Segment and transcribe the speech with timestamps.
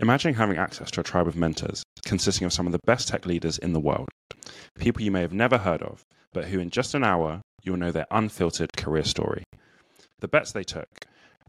[0.00, 3.26] Imagine having access to a tribe of mentors consisting of some of the best tech
[3.26, 4.08] leaders in the world,
[4.76, 7.92] people you may have never heard of, but who in just an hour you'll know
[7.92, 9.44] their unfiltered career story.
[10.18, 10.88] The bets they took,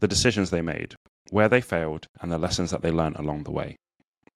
[0.00, 0.94] the decisions they made,
[1.30, 3.74] where they failed, and the lessons that they learned along the way.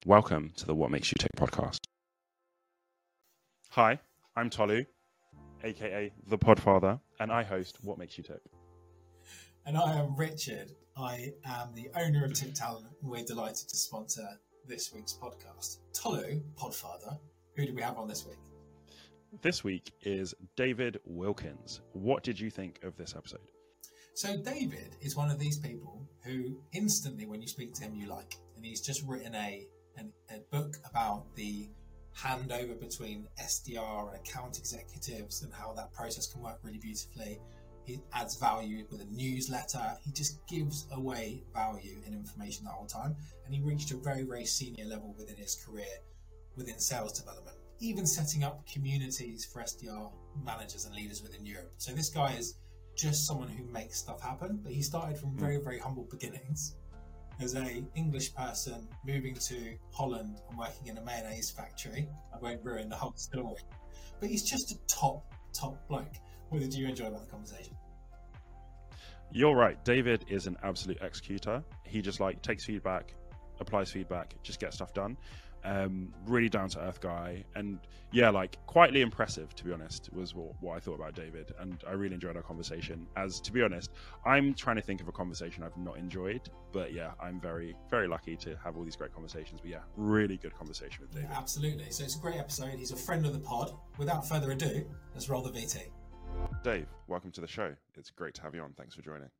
[0.04, 1.78] Welcome to the What Makes You Tick podcast.
[3.70, 4.00] Hi,
[4.34, 4.86] I'm Tolu,
[5.62, 8.40] aka the Podfather, and I host What Makes You Tick.
[9.64, 10.72] And I am Richard.
[11.00, 14.28] I am the owner of Tick Talent, and we're delighted to sponsor
[14.66, 15.78] this week's podcast.
[15.94, 17.18] Tolu, Podfather,
[17.56, 18.36] who do we have on this week?
[19.40, 21.80] This week is David Wilkins.
[21.94, 23.40] What did you think of this episode?
[24.12, 28.06] So, David is one of these people who instantly, when you speak to him, you
[28.06, 28.36] like.
[28.56, 31.70] And he's just written a, an, a book about the
[32.14, 37.40] handover between SDR and account executives and how that process can work really beautifully.
[37.84, 39.96] He adds value with a newsletter.
[40.04, 43.16] He just gives away value and information the whole time.
[43.44, 45.86] And he reached a very, very senior level within his career
[46.56, 50.12] within sales development, even setting up communities for SDR
[50.44, 51.72] managers and leaders within Europe.
[51.78, 52.56] So this guy is
[52.96, 55.38] just someone who makes stuff happen, but he started from hmm.
[55.38, 56.76] very, very humble beginnings
[57.40, 62.08] as a English person moving to Holland and working in a mayonnaise factory.
[62.34, 63.62] I won't ruin the whole story,
[64.20, 66.12] but he's just a top, top bloke.
[66.50, 67.76] What did you enjoy about the conversation?
[69.32, 69.82] You're right.
[69.84, 71.62] David is an absolute executor.
[71.84, 73.14] He just like takes feedback,
[73.60, 75.16] applies feedback, just gets stuff done.
[75.62, 77.78] Um, really down to earth guy, and
[78.12, 79.54] yeah, like quietly impressive.
[79.56, 82.42] To be honest, was what, what I thought about David, and I really enjoyed our
[82.42, 83.06] conversation.
[83.14, 83.90] As to be honest,
[84.24, 88.08] I'm trying to think of a conversation I've not enjoyed, but yeah, I'm very very
[88.08, 89.60] lucky to have all these great conversations.
[89.60, 91.28] But yeah, really good conversation with David.
[91.30, 91.90] Absolutely.
[91.90, 92.78] So it's a great episode.
[92.78, 93.70] He's a friend of the pod.
[93.98, 95.90] Without further ado, let's roll the VT.
[96.62, 97.74] Dave, welcome to the show.
[97.96, 98.72] It's great to have you on.
[98.76, 99.30] Thanks for joining.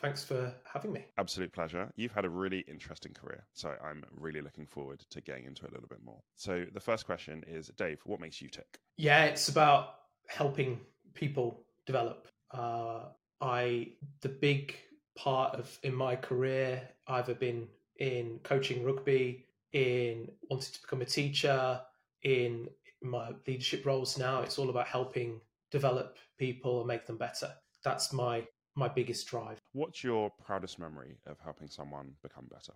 [0.00, 1.04] Thanks for having me.
[1.16, 1.90] Absolute pleasure.
[1.96, 5.70] You've had a really interesting career, so I'm really looking forward to getting into it
[5.70, 6.20] a little bit more.
[6.36, 8.78] So, the first question is Dave, what makes you tick?
[8.96, 9.94] Yeah, it's about
[10.28, 10.80] helping
[11.14, 12.28] people develop.
[12.52, 13.06] Uh,
[13.40, 13.88] I
[14.20, 14.76] the big
[15.16, 21.06] part of in my career, either been in coaching rugby, in wanting to become a
[21.06, 21.80] teacher,
[22.22, 22.68] in
[23.02, 24.42] my leadership roles now.
[24.42, 27.52] It's all about helping develop people and make them better.
[27.84, 29.58] That's my my biggest drive.
[29.72, 32.72] What's your proudest memory of helping someone become better?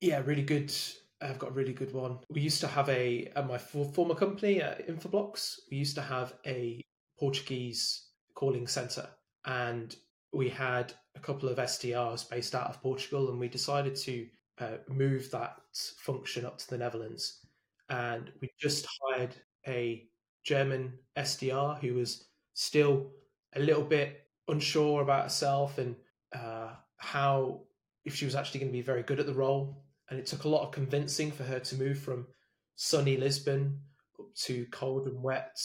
[0.00, 0.72] Yeah, really good.
[1.20, 2.18] I've got a really good one.
[2.30, 5.56] We used to have a at my former company at Infoblox.
[5.70, 6.80] We used to have a
[7.18, 9.08] Portuguese calling center,
[9.44, 9.94] and
[10.32, 14.26] we had a couple of SDRs based out of Portugal, and we decided to
[14.58, 15.56] uh, move that
[15.98, 17.40] function up to the Netherlands.
[17.88, 19.34] And we just hired
[19.66, 20.08] a
[20.44, 23.10] German SDR who was still
[23.54, 25.96] a little bit unsure about herself and
[26.34, 27.60] uh, how
[28.04, 29.84] if she was actually going to be very good at the role.
[30.10, 32.26] And it took a lot of convincing for her to move from
[32.74, 33.80] sunny Lisbon
[34.18, 35.58] up to cold and wet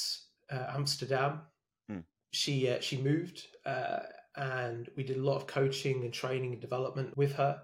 [0.51, 1.41] uh, Amsterdam.
[1.89, 1.99] Hmm.
[2.31, 3.99] She uh, she moved, uh,
[4.35, 7.59] and we did a lot of coaching and training and development with her.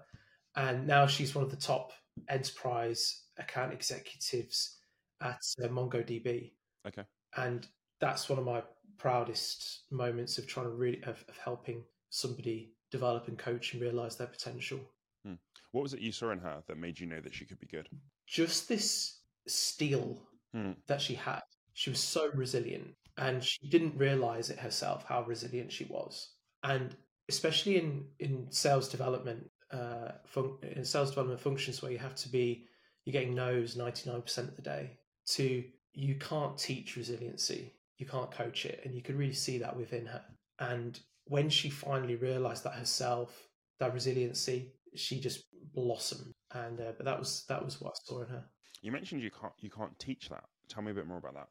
[0.56, 1.92] And now she's one of the top
[2.28, 4.78] enterprise account executives
[5.20, 6.52] at uh, MongoDB.
[6.86, 7.04] Okay.
[7.36, 7.66] And
[8.00, 8.62] that's one of my
[8.98, 14.16] proudest moments of trying to really of, of helping somebody develop and coach and realize
[14.16, 14.80] their potential.
[15.24, 15.34] Hmm.
[15.72, 17.66] What was it you saw in her that made you know that she could be
[17.66, 17.88] good?
[18.26, 20.22] Just this steel
[20.52, 20.72] hmm.
[20.86, 21.42] that she had.
[21.72, 26.30] She was so resilient and she didn't realize it herself how resilient she was.
[26.62, 26.94] And
[27.28, 32.28] especially in, in sales development, uh, fun- in sales development functions where you have to
[32.28, 32.66] be,
[33.04, 38.66] you're getting no's 99% of the day, to you can't teach resiliency you can't coach
[38.66, 38.80] it.
[38.84, 40.22] And you could really see that within her.
[40.58, 45.44] And when she finally realized that herself, that resiliency, she just
[45.74, 46.32] blossomed.
[46.52, 48.44] And uh, but that was that was what I saw in her.
[48.82, 50.44] You mentioned you can't you can't teach that.
[50.68, 51.48] Tell me a bit more about that.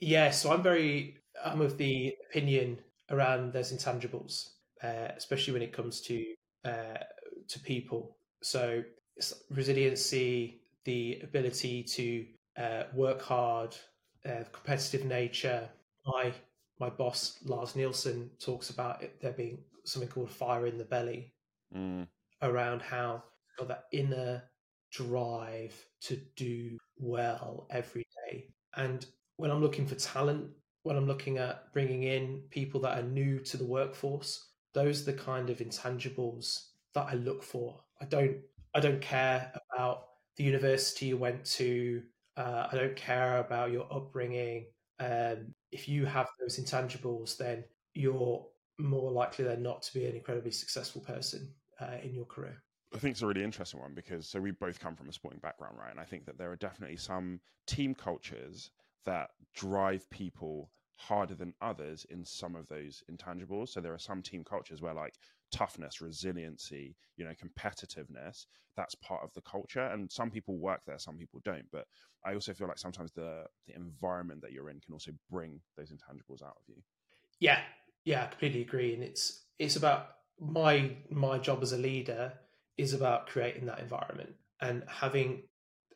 [0.00, 2.78] Yeah, so I'm very I'm of the opinion
[3.10, 4.50] around there's intangibles,
[4.82, 6.24] uh, especially when it comes to
[6.64, 6.98] uh,
[7.48, 8.16] to people.
[8.42, 8.82] So
[9.50, 12.26] resiliency, the ability to
[12.56, 13.76] uh, work hard,
[14.28, 15.68] uh, competitive nature,
[16.06, 16.32] my
[16.78, 21.32] my boss Lars Nilsson talks about it there being something called fire in the belly
[21.74, 22.06] mm.
[22.42, 23.22] around how
[23.58, 24.42] got that inner
[24.90, 28.48] drive to do well every day.
[28.76, 29.04] And
[29.36, 30.48] when I'm looking for talent,
[30.82, 35.12] when I'm looking at bringing in people that are new to the workforce, those are
[35.12, 37.80] the kind of intangibles that I look for.
[38.00, 38.38] I don't
[38.74, 40.06] I don't care about
[40.36, 42.02] the university you went to.
[42.40, 44.66] Uh, I don't care about your upbringing.
[44.98, 48.46] Um, if you have those intangibles, then you're
[48.78, 52.62] more likely than not to be an incredibly successful person uh, in your career.
[52.94, 55.40] I think it's a really interesting one because so we both come from a sporting
[55.40, 55.90] background, right?
[55.90, 58.70] And I think that there are definitely some team cultures
[59.04, 63.68] that drive people harder than others in some of those intangibles.
[63.68, 65.14] So there are some team cultures where like
[65.50, 69.84] toughness, resiliency, you know, competitiveness, that's part of the culture.
[69.86, 71.66] And some people work there, some people don't.
[71.72, 71.86] But
[72.24, 75.90] I also feel like sometimes the the environment that you're in can also bring those
[75.90, 76.82] intangibles out of you.
[77.38, 77.60] Yeah,
[78.04, 78.94] yeah, I completely agree.
[78.94, 80.08] And it's it's about
[80.38, 82.32] my my job as a leader
[82.76, 85.44] is about creating that environment and having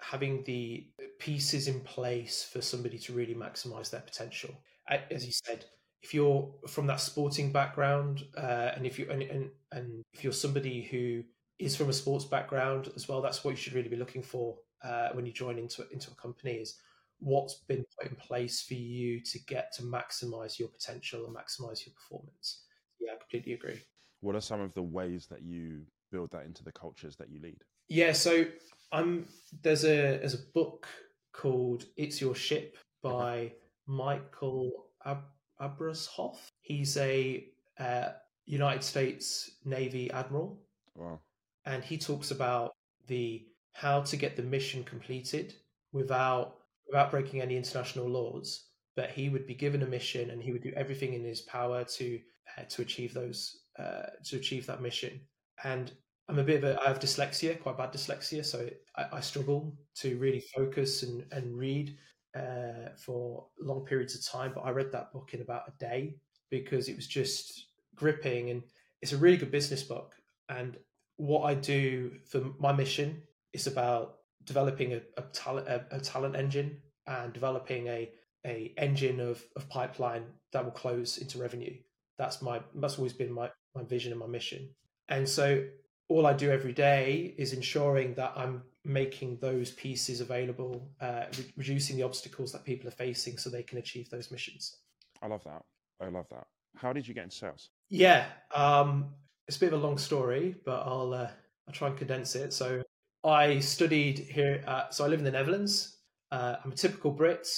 [0.00, 0.86] having the
[1.18, 4.50] pieces in place for somebody to really maximize their potential.
[4.86, 5.64] As you said,
[6.04, 10.34] if you're from that sporting background, uh, and if you and, and and if you're
[10.34, 11.22] somebody who
[11.58, 14.58] is from a sports background as well, that's what you should really be looking for
[14.84, 16.52] uh, when you join into into a company.
[16.52, 16.78] Is
[17.20, 21.86] what's been put in place for you to get to maximize your potential and maximize
[21.86, 22.64] your performance.
[23.00, 23.80] Yeah, I completely agree.
[24.20, 27.40] What are some of the ways that you build that into the cultures that you
[27.40, 27.62] lead?
[27.88, 28.44] Yeah, so
[28.92, 29.26] I'm
[29.62, 30.86] there's a there's a book
[31.32, 33.52] called It's Your Ship by
[33.86, 34.70] Michael
[35.06, 36.36] Ab- Abrashoff.
[36.62, 37.46] He's a
[37.78, 38.08] uh,
[38.46, 40.60] United States Navy admiral.
[40.94, 41.20] Wow.
[41.66, 42.72] And he talks about
[43.06, 45.54] the how to get the mission completed
[45.92, 46.56] without
[46.86, 48.68] without breaking any international laws.
[48.96, 51.84] But he would be given a mission, and he would do everything in his power
[51.84, 52.20] to
[52.56, 55.20] uh, to achieve those uh, to achieve that mission.
[55.64, 55.90] And
[56.28, 59.76] I'm a bit of a I have dyslexia, quite bad dyslexia, so I, I struggle
[59.96, 61.96] to really focus and and read
[62.34, 64.52] uh, for long periods of time.
[64.54, 66.16] But I read that book in about a day
[66.50, 68.62] because it was just gripping, and
[69.02, 70.14] it's a really good business book.
[70.48, 70.76] And
[71.16, 73.22] what I do for my mission
[73.52, 78.10] is about developing a, a talent a, a, talent engine and developing a
[78.46, 81.74] a engine of, of pipeline that will close into revenue.
[82.18, 84.68] That's my that's always been my, my vision and my mission.
[85.08, 85.64] And so
[86.08, 91.52] all I do every day is ensuring that I'm making those pieces available, uh, re-
[91.56, 94.76] reducing the obstacles that people are facing so they can achieve those missions.
[95.22, 95.62] I love that.
[96.00, 96.46] I love that.
[96.76, 97.70] How did you get into sales?
[97.88, 99.14] Yeah, um,
[99.46, 101.30] it's a bit of a long story, but I'll uh,
[101.66, 102.52] I'll try and condense it.
[102.52, 102.82] So
[103.24, 104.62] I studied here.
[104.90, 105.98] so I live in the Netherlands.
[106.30, 107.48] Uh, I'm a typical Brit.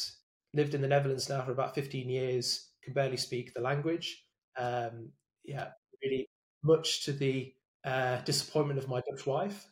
[0.55, 2.70] Lived in the Netherlands now for about 15 years.
[2.82, 4.25] Can barely speak the language.
[4.56, 5.11] Um,
[5.44, 5.69] yeah,
[6.02, 6.29] really
[6.62, 7.52] much to the
[7.84, 9.67] uh, disappointment of my Dutch wife,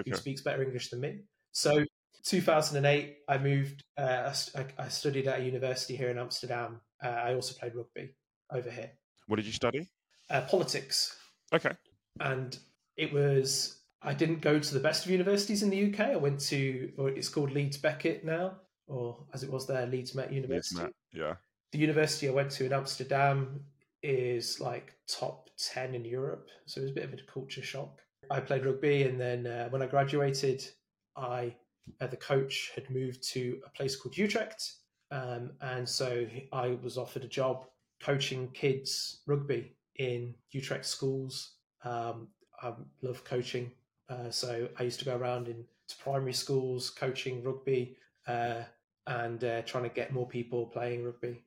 [0.00, 0.10] okay.
[0.10, 1.20] who speaks better English than me.
[1.52, 1.84] So,
[2.24, 3.82] 2008, I moved.
[3.96, 6.80] Uh, I, I, studied at a university here in Amsterdam.
[7.04, 8.14] Uh, I also played rugby
[8.52, 8.90] over here.
[9.26, 9.88] What did you study?
[10.30, 11.16] Uh, politics.
[11.52, 11.72] Okay.
[12.20, 12.58] And
[12.96, 13.78] it was.
[14.02, 16.00] I didn't go to the best of universities in the UK.
[16.00, 18.56] I went to, or it's called Leeds Beckett now,
[18.88, 20.74] or as it was there, Leeds Met University.
[20.74, 21.34] Leeds Met, yeah.
[21.70, 23.60] The university I went to in Amsterdam
[24.02, 26.48] is like top 10 in Europe.
[26.66, 28.00] So it was a bit of a culture shock.
[28.30, 30.64] I played rugby, and then uh, when I graduated,
[31.16, 31.54] I
[32.00, 34.74] uh, the coach had moved to a place called Utrecht,
[35.10, 37.66] um, and so I was offered a job
[38.00, 41.52] coaching kids rugby in Utrecht schools.
[41.84, 42.28] Um,
[42.62, 42.72] I
[43.02, 43.70] love coaching,
[44.08, 47.96] uh, so I used to go around in to primary schools coaching rugby
[48.26, 48.62] uh,
[49.06, 51.42] and uh, trying to get more people playing rugby.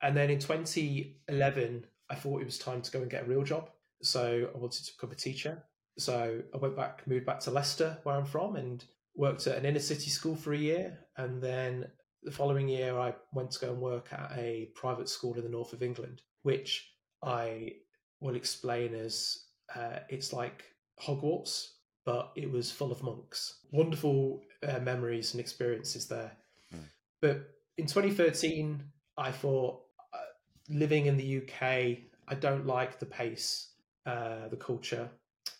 [0.00, 3.44] And then in 2011, I thought it was time to go and get a real
[3.44, 3.70] job.
[4.02, 5.62] So I wanted to become a teacher.
[5.98, 8.84] So I went back, moved back to Leicester, where I'm from, and
[9.14, 10.98] worked at an inner city school for a year.
[11.16, 11.86] And then
[12.22, 15.50] the following year, I went to go and work at a private school in the
[15.50, 16.90] north of England, which
[17.22, 17.72] I
[18.20, 19.44] will explain as
[19.74, 20.64] uh, it's like
[21.00, 21.68] Hogwarts,
[22.04, 23.60] but it was full of monks.
[23.70, 26.32] Wonderful uh, memories and experiences there.
[26.74, 26.84] Mm.
[27.20, 28.82] But in 2013,
[29.18, 29.82] I thought
[30.68, 31.62] living in the UK,
[32.28, 33.70] I don't like the pace,
[34.06, 35.08] uh, the culture.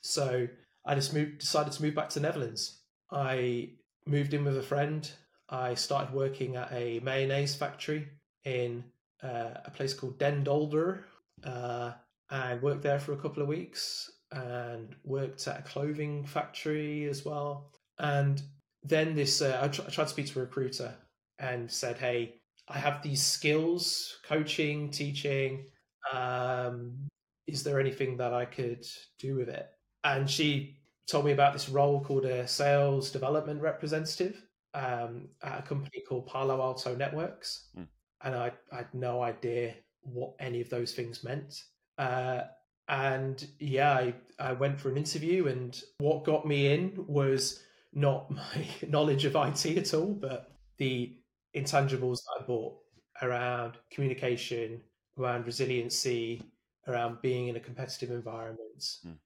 [0.03, 0.49] So
[0.85, 2.81] I just moved, decided to move back to the Netherlands.
[3.11, 3.71] I
[4.07, 5.11] moved in with a friend.
[5.49, 8.09] I started working at a mayonnaise factory
[8.45, 8.85] in
[9.23, 11.05] uh, a place called Den Dolder.
[11.45, 11.93] Uh,
[12.31, 17.25] I worked there for a couple of weeks and worked at a clothing factory as
[17.25, 17.71] well.
[17.99, 18.43] And
[18.83, 20.95] then this, uh, I, tr- I tried to speak to a recruiter
[21.39, 25.67] and said, "Hey, I have these skills, coaching, teaching.
[26.13, 27.09] Um,
[27.47, 28.85] is there anything that I could
[29.19, 29.69] do with it?
[30.05, 34.43] And she told me about this role called a sales development representative
[34.75, 37.69] um, at a company called Palo Alto Networks.
[37.79, 37.87] Mm.
[38.25, 41.63] And I, I, had no idea what any of those things meant.
[41.99, 42.43] Uh,
[42.89, 48.31] and yeah, I, I went for an interview, and what got me in was not
[48.31, 51.17] my knowledge of IT at all, but the
[51.55, 52.75] intangibles that I bought
[53.21, 54.81] around communication,
[55.19, 56.43] around resiliency,
[56.89, 58.83] around being in a competitive environment.
[59.07, 59.17] Mm.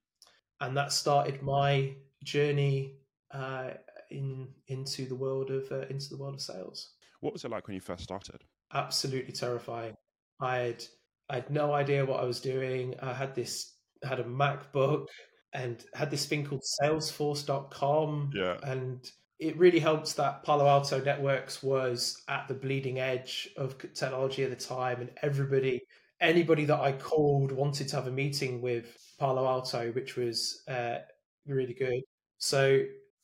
[0.61, 2.95] And that started my journey
[3.31, 3.71] uh,
[4.09, 6.93] in into the world of uh, into the world of sales.
[7.21, 8.43] What was it like when you first started?
[8.73, 9.95] Absolutely terrifying.
[10.39, 10.83] I had
[11.29, 12.95] I had no idea what I was doing.
[13.01, 13.73] I had this
[14.03, 15.07] had a MacBook
[15.53, 18.31] and had this thing called Salesforce.com.
[18.33, 18.57] Yeah.
[18.63, 19.09] And
[19.39, 24.49] it really helped that Palo Alto Networks was at the bleeding edge of technology at
[24.49, 25.81] the time, and everybody,
[26.19, 30.97] anybody that I called wanted to have a meeting with Palo Alto, which was uh,
[31.45, 32.01] really good.
[32.37, 32.83] So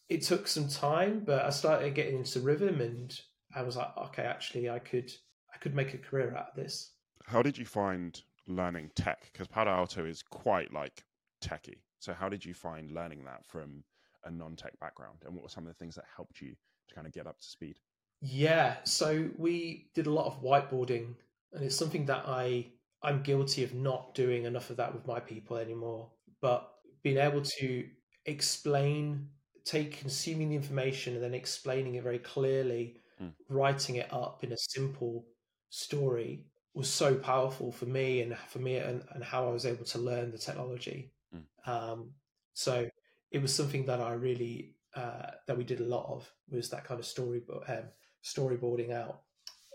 [0.10, 3.20] it took some time, but I started getting into rhythm, and
[3.56, 5.12] I was like, okay, actually, I could,
[5.54, 6.92] I could make a career out of this.
[7.26, 9.30] How did you find learning tech?
[9.32, 11.04] Because Palo Alto is quite like
[11.44, 11.82] techie.
[12.00, 13.84] So how did you find learning that from
[14.26, 16.56] a non-tech background, and what were some of the things that helped you
[16.90, 17.80] to kind of get up to speed?
[18.22, 21.16] Yeah, so we did a lot of whiteboarding,
[21.54, 22.68] and it's something that I
[23.04, 26.12] I'm guilty of not doing enough of that with my people anymore.
[26.42, 26.72] But
[27.04, 27.90] being able to
[28.26, 29.30] explain,
[29.66, 33.34] take consuming the information and then explaining it very clearly, Mm.
[33.48, 35.28] writing it up in a simple
[35.70, 39.86] story was so powerful for me and for me and, and how I was able
[39.86, 41.14] to learn the technology.
[41.34, 41.46] Mm.
[41.66, 42.16] Um,
[42.54, 42.90] so
[43.32, 46.86] it was something that I really uh, that we did a lot of was that
[46.86, 47.86] kind of story um,
[48.24, 49.24] storyboarding out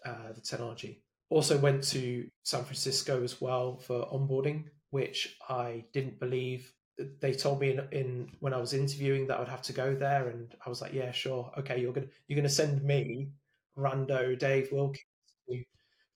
[0.05, 1.05] uh, the technology.
[1.31, 6.73] Also went to San Francisco as well for onboarding, which I didn't believe.
[7.21, 9.95] They told me in, in when I was interviewing that I would have to go
[9.95, 11.81] there, and I was like, "Yeah, sure, okay.
[11.81, 13.31] You're gonna you're gonna send me,
[13.77, 15.05] Rando Dave Wilkins,
[15.49, 15.65] to,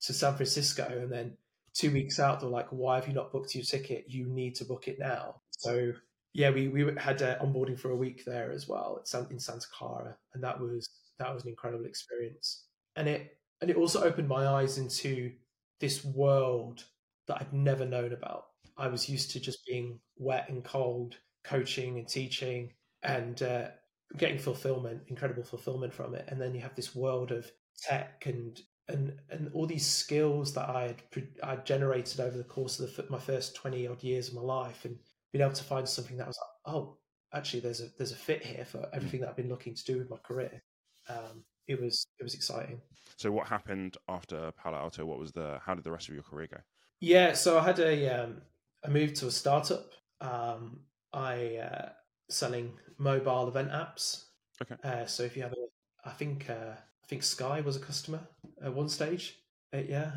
[0.03, 1.37] to San Francisco, and then
[1.75, 4.07] two weeks out, they're like, "Why have you not booked your ticket?
[4.09, 5.93] You need to book it now." So
[6.33, 9.39] yeah, we we had uh, onboarding for a week there as well at San, in
[9.39, 10.89] Santa Clara, and that was
[11.19, 12.65] that was an incredible experience.
[12.97, 15.33] And it and it also opened my eyes into
[15.81, 16.85] this world
[17.29, 18.47] that I'd never known about.
[18.77, 22.73] I was used to just being wet and cold, coaching and teaching,
[23.05, 23.69] and uh,
[24.17, 26.25] getting fulfillment, incredible fulfillment from it.
[26.29, 27.51] And then you have this world of
[27.89, 32.81] tech and and and all these skills that I had I generated over the course
[32.81, 34.99] of the, my first twenty odd years of my life, and
[35.33, 36.99] being able to find something that was like, oh,
[37.33, 39.99] actually, there's a there's a fit here for everything that I've been looking to do
[39.99, 40.63] with my career.
[41.09, 42.81] Um, it was it was exciting.
[43.17, 45.05] So what happened after Palo Alto?
[45.05, 46.59] What was the how did the rest of your career go?
[47.01, 48.43] Yeah, so I had a um,
[48.85, 49.93] I moved to a startup.
[50.21, 50.81] Um,
[51.13, 51.89] I uh,
[52.29, 54.25] selling mobile event apps.
[54.63, 54.77] Okay.
[54.83, 58.21] Uh, so if you have a, I think uh, I think Sky was a customer
[58.63, 59.39] at one stage.
[59.75, 60.13] Uh, yeah,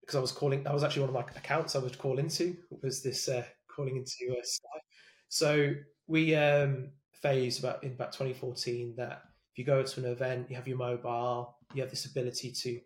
[0.00, 0.62] because I was calling.
[0.62, 2.56] That was actually one of my accounts I would call into.
[2.82, 4.78] Was this uh, calling into uh, Sky?
[5.28, 5.74] So
[6.06, 9.22] we um, phased about in about 2014 that
[9.56, 12.80] if you go to an event, you have your mobile, you have this ability to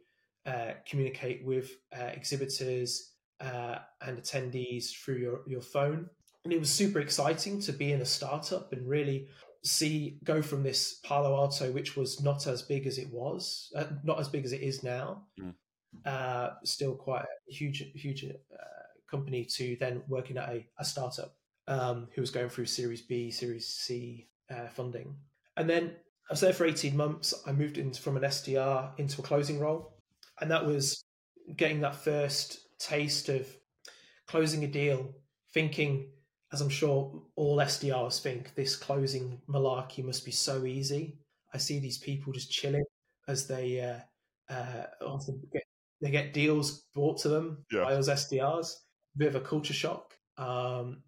[0.46, 6.08] uh, communicate with uh, exhibitors uh, and attendees through your, your phone.
[6.44, 9.26] And it was super exciting to be in a startup and really
[9.64, 13.86] see go from this Palo Alto, which was not as big as it was, uh,
[14.04, 16.54] not as big as it is now, mm.
[16.62, 18.64] still quite a huge, huge uh,
[19.10, 21.34] company, to then working at a, a startup
[21.66, 25.16] um, who was going through Series B, Series C uh, funding.
[25.56, 25.96] And then
[26.30, 27.34] I was there for 18 months.
[27.44, 29.96] I moved in from an SDR into a closing role.
[30.40, 31.04] And that was
[31.56, 33.48] getting that first taste of
[34.28, 35.12] closing a deal,
[35.52, 36.08] thinking,
[36.52, 41.18] as I'm sure all SDRs think, this closing malarkey must be so easy.
[41.52, 42.84] I see these people just chilling
[43.26, 44.86] as they uh, uh,
[45.52, 45.62] get
[46.00, 47.82] they get deals brought to them yeah.
[47.82, 48.72] by us SDRs.
[49.16, 50.14] A bit of a culture shock.
[50.38, 51.02] Um,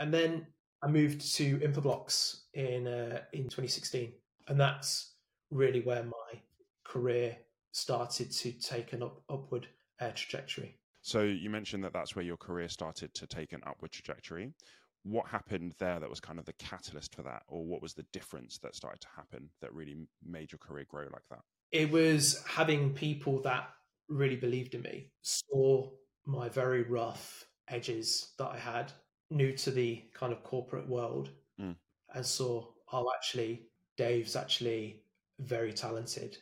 [0.00, 0.46] and then
[0.82, 4.12] I moved to Infoblox in uh, in 2016,
[4.48, 5.14] and that's
[5.50, 6.40] really where my
[6.84, 7.36] career
[7.72, 9.68] started to take an up, upward
[10.00, 10.78] uh, trajectory.
[11.02, 14.52] So you mentioned that that's where your career started to take an upward trajectory.
[15.04, 18.04] What happened there that was kind of the catalyst for that, or what was the
[18.12, 21.40] difference that started to happen that really made your career grow like that?
[21.70, 23.68] It was having people that
[24.08, 25.90] really believed in me, saw
[26.24, 28.92] my very rough edges that I had,
[29.30, 31.76] new to the kind of corporate world, mm.
[32.14, 35.02] and saw, oh, actually, Dave's actually
[35.38, 36.38] very talented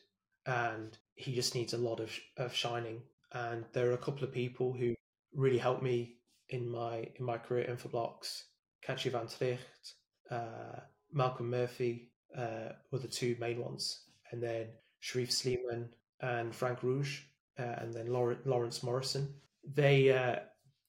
[0.47, 3.03] and he just needs a lot of, of shining.
[3.33, 4.95] And there are a couple of people who
[5.35, 6.17] really helped me
[6.51, 8.45] in my in my career in Infoblox.
[8.87, 9.95] Katje van Tricht,
[10.31, 10.81] uh,
[11.13, 14.67] Malcolm Murphy uh, were the two main ones, and then
[15.01, 15.89] Sharif Sleeman
[16.21, 17.23] and Frank Rouge,
[17.59, 19.35] uh, and then Lawrence Morrison.
[19.65, 20.37] They uh,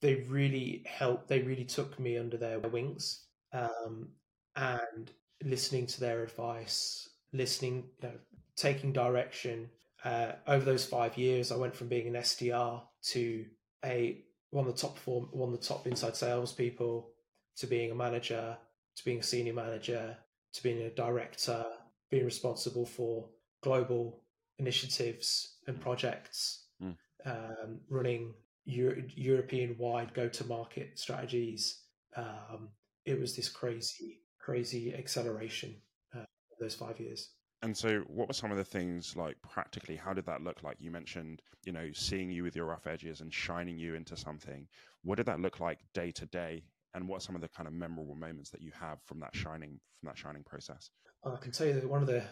[0.02, 1.30] they really helped.
[1.30, 4.10] They really took me under their wings, um,
[4.56, 5.12] and
[5.44, 8.16] listening to their advice, listening, you know,
[8.56, 9.70] taking direction.
[10.04, 13.46] Uh, over those five years, I went from being an SDR to
[13.84, 17.10] a one of the top form, one of the top inside salespeople
[17.58, 18.58] to being a manager
[18.96, 20.18] to being a senior manager
[20.54, 21.66] to being a director,
[22.10, 23.28] being responsible for
[23.62, 24.22] global
[24.58, 26.98] initiatives and projects, Mm.
[27.26, 28.34] um, running
[28.66, 31.84] Euro- European wide go to market strategies.
[32.16, 32.70] Um,
[33.06, 35.76] it was this crazy, crazy acceleration
[36.16, 36.24] uh,
[36.60, 37.32] those five years.
[37.62, 39.96] And so, what were some of the things like practically?
[39.96, 40.78] How did that look like?
[40.80, 44.68] You mentioned, you know, seeing you with your rough edges and shining you into something.
[45.04, 46.64] What did that look like day to day?
[46.94, 49.36] And what are some of the kind of memorable moments that you have from that
[49.36, 50.92] shining from that shining process?
[51.26, 52.24] I can tell you that one of the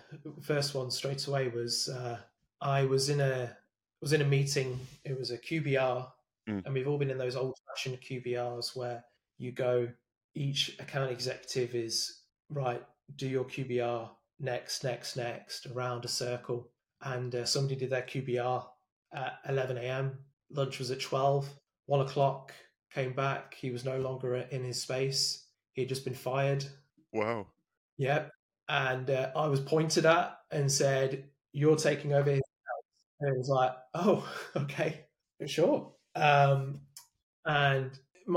[0.43, 2.19] first ones straight away was uh,
[2.61, 3.57] I was in a
[4.01, 4.79] was in a meeting.
[5.03, 6.07] It was a QBR,
[6.49, 6.65] Mm.
[6.65, 9.03] and we've all been in those old fashioned QBRs where
[9.37, 9.87] you go.
[10.35, 12.81] Each account executive is right.
[13.15, 14.09] Do your QBR
[14.39, 16.69] next, next, next around a circle,
[17.01, 18.65] and uh, somebody did their QBR
[19.13, 20.17] at 11 a.m.
[20.51, 21.49] Lunch was at 12.
[21.85, 22.53] One o'clock
[22.93, 23.55] came back.
[23.55, 25.45] He was no longer in his space.
[25.73, 26.65] He had just been fired.
[27.11, 27.47] Wow.
[27.97, 28.31] Yep.
[28.69, 32.83] And uh, I was pointed at and said, You're taking over his house.
[33.19, 35.05] And it was like, Oh, okay,
[35.45, 35.91] sure.
[36.15, 36.81] Um,
[37.45, 37.91] and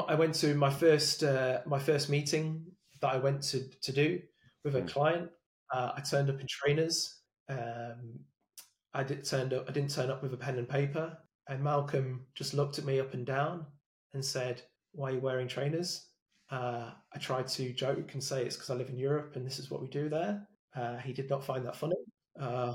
[0.09, 2.67] I went to my first uh, my first meeting
[3.01, 4.21] that I went to to do
[4.65, 4.89] with a Mm.
[4.89, 5.31] client.
[5.73, 7.23] Uh, I turned up in trainers.
[7.49, 8.21] Um,
[8.95, 9.67] I did turned up.
[9.69, 11.19] I didn't turn up with a pen and paper.
[11.49, 13.67] And Malcolm just looked at me up and down
[14.15, 14.63] and said,
[14.93, 16.11] "Why are you wearing trainers?"
[16.51, 19.59] Uh, I tried to joke and say it's because I live in Europe and this
[19.59, 20.49] is what we do there.
[20.75, 21.97] Uh, he did not find that funny.
[22.41, 22.75] Uh,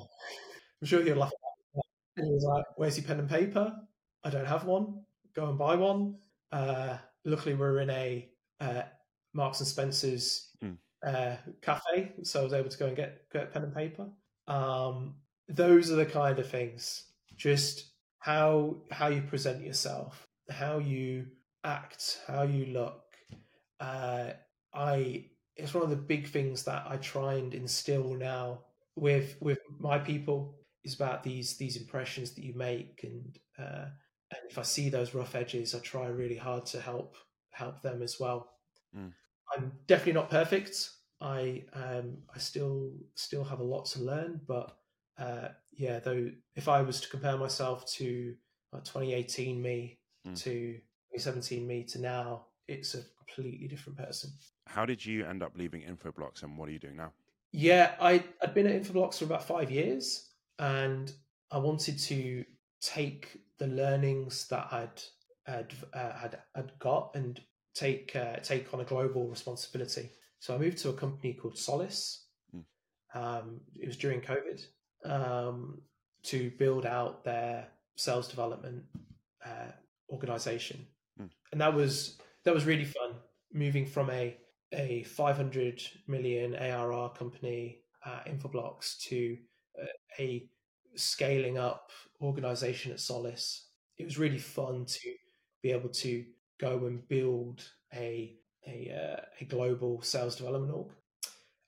[0.82, 1.40] I'm sure he'll laugh at
[1.76, 1.84] that.
[2.18, 3.76] And he was like, Where's your pen and paper?
[4.24, 5.06] I don't have one.
[5.34, 6.20] Go and buy one.
[6.52, 8.30] Uh, luckily, we're in a
[8.60, 8.84] uh,
[9.34, 10.78] Marks and Spencer's Mm.
[11.06, 14.10] uh, cafe, so I was able to go and get, get pen and paper.
[14.48, 15.16] Um,
[15.48, 17.14] those are the kind of things.
[17.36, 21.28] Just how how you present yourself, how you
[21.64, 23.16] act, how you look,
[23.80, 24.34] uh,
[24.74, 28.66] I it's one of the big things that I try and instill now
[28.96, 33.88] with with my people is about these these impressions that you make and uh,
[34.32, 37.16] and if I see those rough edges, I try really hard to help
[37.52, 38.52] help them as well.
[38.96, 39.12] Mm.
[39.56, 40.90] I'm definitely not perfect.
[41.20, 44.78] I um I still still have a lot to learn, but
[45.18, 48.36] uh, yeah, though if I was to compare myself to
[48.74, 50.36] uh, 2018 me Mm.
[50.44, 50.74] to
[51.16, 54.30] 2017 me to now, it's a completely different person.
[54.68, 57.12] How did you end up leaving Infoblox, and what are you doing now?
[57.52, 61.12] Yeah, I I'd been at Infoblox for about five years, and
[61.50, 62.46] I wanted to
[62.82, 65.02] take the learnings that I'd
[65.46, 67.40] had uh, had, had got and
[67.74, 70.10] take uh, take on a global responsibility.
[70.40, 72.26] So I moved to a company called Solace.
[72.56, 72.64] Mm.
[73.14, 74.66] Um, it was during COVID
[75.06, 75.82] um,
[76.24, 78.84] to build out their sales development
[79.46, 79.72] uh,
[80.10, 80.88] organization,
[81.20, 81.30] Mm.
[81.52, 83.16] and that was that was really fun.
[83.54, 84.38] Moving from a
[84.74, 89.38] a 500 million ARR company, uh, Infoblox, to
[89.82, 89.86] uh,
[90.20, 90.48] a
[90.96, 93.68] scaling up organization at Solace.
[93.98, 95.14] It was really fun to
[95.62, 96.26] be able to
[96.60, 100.92] go and build a a, uh, a global sales development org,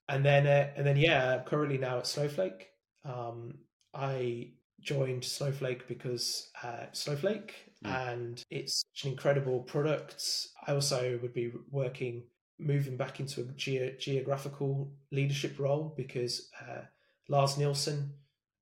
[0.09, 2.67] and then uh, and then yeah, currently now at Snowflake.
[3.05, 3.55] Um,
[3.93, 8.09] I joined Snowflake because uh, Snowflake Mm.
[8.09, 10.47] and it's such an incredible product.
[10.67, 12.23] I also would be working
[12.59, 16.81] moving back into a ge- geographical leadership role because uh,
[17.27, 18.13] Lars Nilsson,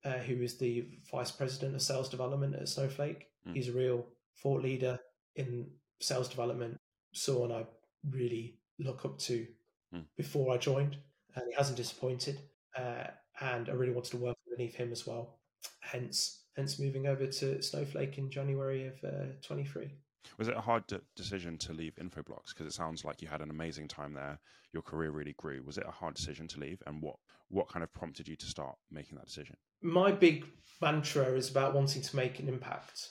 [0.03, 3.55] uh, who is the vice president of sales development at Snowflake, Mm.
[3.55, 4.05] he's a real
[4.41, 4.99] thought leader
[5.35, 6.77] in sales development.
[7.13, 7.65] Someone I
[8.09, 9.47] really look up to
[9.93, 10.05] Mm.
[10.15, 10.97] before I joined,
[11.35, 12.39] and he hasn't disappointed.
[12.75, 13.07] Uh,
[13.41, 15.39] and I really wanted to work underneath him as well.
[15.81, 19.91] Hence, hence moving over to Snowflake in January of uh, 23.
[20.37, 22.49] Was it a hard de- decision to leave Infoblox?
[22.53, 24.39] Because it sounds like you had an amazing time there.
[24.73, 25.61] Your career really grew.
[25.65, 26.81] Was it a hard decision to leave?
[26.87, 27.15] And what
[27.49, 29.57] what kind of prompted you to start making that decision?
[29.81, 30.45] My big
[30.81, 33.09] mantra is about wanting to make an impact,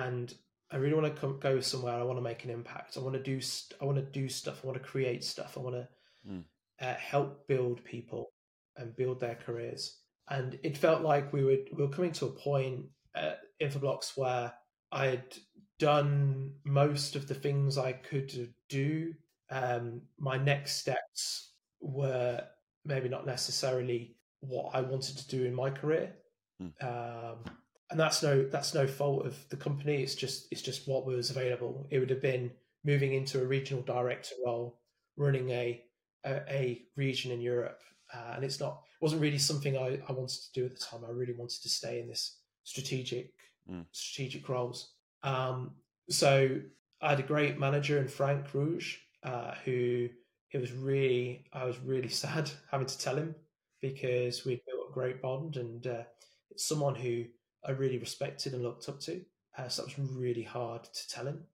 [0.00, 0.32] and
[0.70, 1.94] I really want to come, go somewhere.
[1.94, 2.96] I want to make an impact.
[2.96, 3.40] I want to do.
[3.40, 4.60] St- I want to do stuff.
[4.62, 5.56] I want to create stuff.
[5.56, 5.88] I want to
[6.26, 6.44] Mm.
[6.80, 8.32] uh, help build people
[8.76, 10.00] and build their careers.
[10.30, 14.54] And it felt like we were we were coming to a point at Infoblox where
[14.90, 15.36] I had
[15.78, 19.14] done most of the things I could do.
[19.50, 22.46] Um, my next steps were
[22.84, 26.16] maybe not necessarily what I wanted to do in my career,
[26.62, 26.72] Mm.
[26.84, 27.44] um,
[27.90, 30.02] and that's no that's no fault of the company.
[30.02, 31.86] It's just it's just what was available.
[31.90, 32.52] It would have been
[32.84, 34.80] moving into a regional director role,
[35.16, 35.84] running a
[36.24, 37.82] a, a region in Europe,
[38.14, 41.04] uh, and it's not wasn't really something I, I wanted to do at the time.
[41.04, 43.32] I really wanted to stay in this strategic
[43.70, 43.86] Mm.
[43.92, 44.93] strategic roles.
[45.24, 45.72] Um,
[46.10, 46.60] so
[47.00, 50.08] I had a great manager in Frank Rouge, uh, who
[50.52, 53.34] it was really I was really sad having to tell him
[53.80, 56.04] because we built a great bond and uh,
[56.50, 57.24] it's someone who
[57.66, 59.22] I really respected and looked up to.
[59.56, 61.44] Uh, so it was really hard to tell him.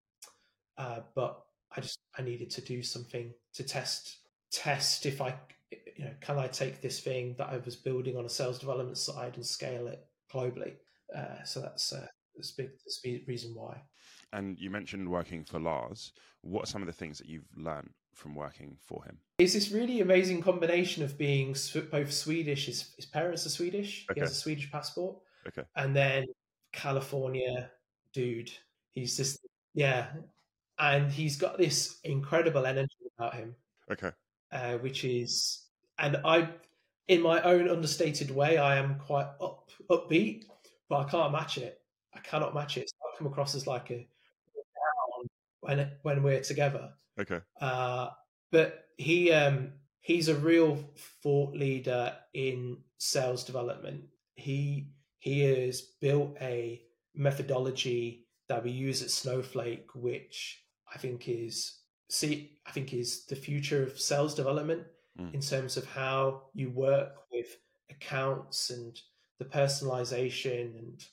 [0.76, 1.42] Uh, but
[1.76, 4.18] I just I needed to do something to test
[4.50, 5.34] test if I
[5.96, 8.98] you know can I take this thing that I was building on a sales development
[8.98, 10.74] side and scale it globally.
[11.14, 11.92] Uh, so that's
[12.36, 12.54] that's
[13.02, 13.82] the reason why.
[14.32, 16.12] And you mentioned working for Lars.
[16.42, 19.18] What are some of the things that you've learned from working for him?
[19.38, 21.56] It's this really amazing combination of being
[21.90, 22.66] both Swedish.
[22.66, 24.06] His, his parents are Swedish.
[24.10, 24.18] Okay.
[24.18, 25.16] He has a Swedish passport.
[25.48, 25.62] Okay.
[25.74, 26.26] And then
[26.72, 27.70] California
[28.12, 28.50] dude.
[28.90, 30.08] He's just yeah,
[30.78, 33.54] and he's got this incredible energy about him.
[33.90, 34.10] Okay.
[34.52, 35.62] Uh, which is,
[35.98, 36.48] and I,
[37.06, 40.44] in my own understated way, I am quite up upbeat,
[40.88, 41.79] but I can't match it.
[42.14, 42.90] I cannot match it.
[42.90, 44.06] So I come across as like a
[45.60, 46.90] when when we're together.
[47.18, 47.40] Okay.
[47.60, 48.08] Uh,
[48.50, 50.78] but he um, he's a real
[51.22, 54.04] thought leader in sales development.
[54.34, 56.82] He he has built a
[57.14, 63.36] methodology that we use at Snowflake, which I think is see I think is the
[63.36, 64.84] future of sales development
[65.18, 65.32] mm.
[65.32, 67.56] in terms of how you work with
[67.90, 68.98] accounts and
[69.38, 71.04] the personalization and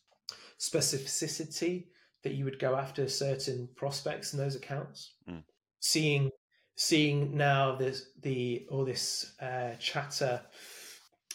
[0.60, 1.86] specificity
[2.24, 5.14] that you would go after certain prospects in those accounts.
[5.30, 5.44] Mm.
[5.80, 6.30] Seeing
[6.76, 10.42] seeing now this the all this uh, chatter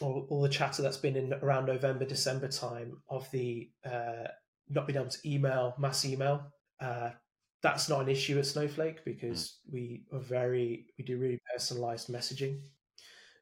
[0.00, 4.28] all, all the chatter that's been in around November December time of the uh,
[4.68, 7.10] not being able to email mass email uh,
[7.62, 9.72] that's not an issue at Snowflake because mm.
[9.72, 12.60] we are very we do really personalized messaging.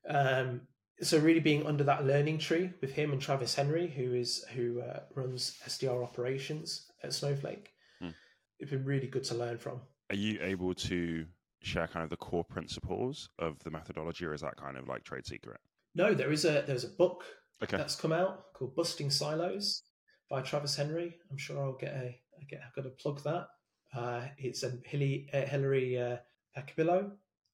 [0.09, 0.63] Um,
[1.03, 4.81] so really being under that learning tree with him and Travis Henry, who is who
[4.81, 7.71] uh, runs SDR operations at Snowflake,
[8.03, 8.15] mm.
[8.59, 9.81] it's been really good to learn from.
[10.11, 11.25] Are you able to
[11.63, 15.05] share kind of the core principles of the methodology, or is that kind of like
[15.05, 15.61] trade secret?
[15.95, 17.25] No, there is a there's a book
[17.63, 17.77] okay.
[17.77, 19.83] that's come out called Busting Silos
[20.29, 21.17] by Travis Henry.
[21.31, 23.47] I'm sure I'll get a I get I've got to plug that.
[23.93, 26.17] Uh, it's a Hilary, uh, Hilary uh,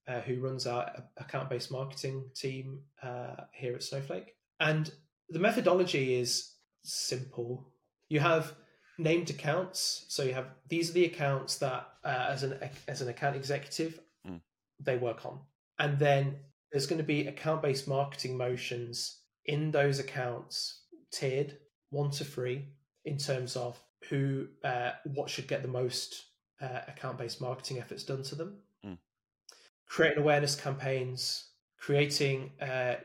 [0.09, 4.35] uh, who runs our account based marketing team uh, here at Snowflake.
[4.61, 4.91] And
[5.29, 7.73] the methodology is simple.
[8.09, 8.55] You have
[8.99, 10.07] named accounts.
[10.09, 14.01] So you have these are the accounts that, uh, as an as an account executive,
[14.27, 14.41] mm.
[14.81, 15.41] they work on,
[15.79, 16.37] and then
[16.73, 21.59] there's going to be account based marketing motions in those accounts, tiered
[21.91, 22.69] one to three,
[23.05, 26.27] in terms of who uh, what should get the most
[26.61, 28.59] uh, account based marketing efforts done to them.
[29.89, 32.97] Creating awareness campaigns, creating uh,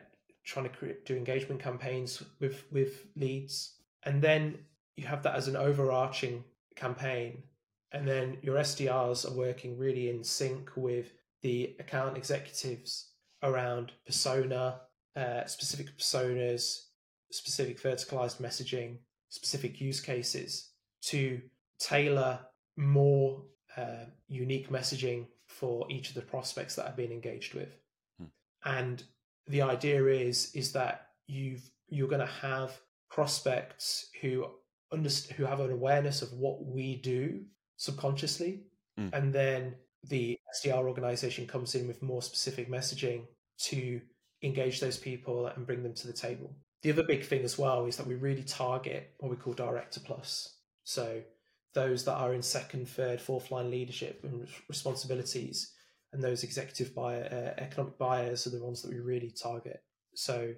[0.44, 4.58] trying to create, do engagement campaigns with with leads, and then
[4.96, 6.44] you have that as an overarching
[6.76, 7.44] campaign,
[7.92, 13.12] and then your SDRs are working really in sync with the account executives
[13.44, 14.82] around persona,
[15.16, 16.88] uh, specific personas,
[17.32, 18.98] specific verticalized messaging,
[19.30, 21.42] specific use cases to
[21.80, 22.40] tailor
[22.78, 23.44] more
[23.78, 27.70] uh, unique messaging for each of the prospects that I've been engaged with.
[28.18, 28.26] Hmm.
[28.66, 29.04] And
[29.48, 34.46] the idea is is that you've you're going to have prospects who
[34.92, 37.44] understand who have an awareness of what we do
[37.78, 38.64] subconsciously,
[38.98, 39.10] hmm.
[39.14, 39.76] and then
[40.10, 43.26] the SDR organization comes in with more specific messaging
[43.58, 44.02] to
[44.44, 46.56] engage those people and bring them to the table.
[46.82, 50.00] The other big thing as well is that we really target what we call director
[50.00, 50.56] plus.
[50.84, 51.22] So
[51.74, 55.74] those that are in second, third, fourth line leadership and responsibilities,
[56.14, 59.82] and those executive buyer, uh, economic buyers are the ones that we really target.
[60.14, 60.54] So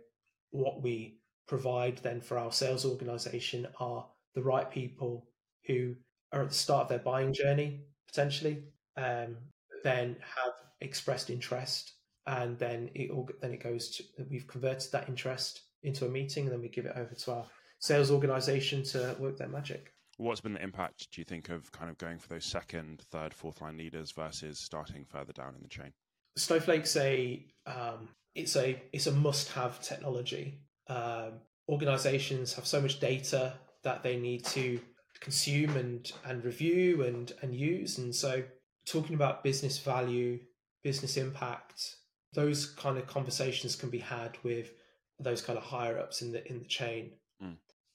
[0.51, 5.27] what we provide then for our sales organization are the right people
[5.67, 5.95] who
[6.31, 8.63] are at the start of their buying journey potentially,
[8.97, 9.37] um,
[9.83, 11.93] then have expressed interest,
[12.25, 16.45] and then it all then it goes to we've converted that interest into a meeting,
[16.45, 17.45] and then we give it over to our
[17.79, 19.92] sales organization to work their magic.
[20.17, 23.33] What's been the impact, do you think, of kind of going for those second, third,
[23.33, 25.91] fourth line leaders versus starting further down in the chain?
[26.37, 30.59] Snowflake's a um, it's a it's a must have technology.
[30.87, 31.33] Um,
[31.69, 34.79] organizations have so much data that they need to
[35.19, 38.43] consume and and review and and use, and so
[38.85, 40.39] talking about business value,
[40.83, 41.95] business impact,
[42.33, 44.73] those kind of conversations can be had with
[45.19, 47.11] those kind of higher ups in the in the chain.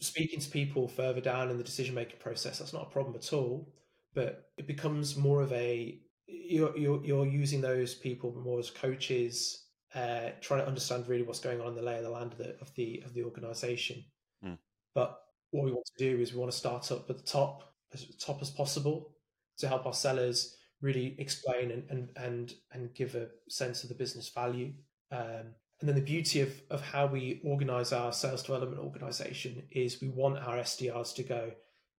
[0.00, 3.32] Speaking to people further down in the decision making process, that's not a problem at
[3.32, 3.72] all.
[4.14, 9.66] But it becomes more of a you're you're, you're using those people more as coaches,
[9.94, 12.38] uh, trying to understand really what's going on in the lay of the land of
[12.38, 14.04] the of the, of the organization.
[14.44, 14.58] Mm.
[14.94, 15.18] But
[15.50, 18.06] what we want to do is we want to start up at the top as
[18.18, 19.14] top as possible
[19.58, 23.94] to help our sellers really explain and and and, and give a sense of the
[23.94, 24.72] business value.
[25.10, 30.00] Um, and then the beauty of, of how we organize our sales development organization is
[30.00, 31.52] we want our SDRs to go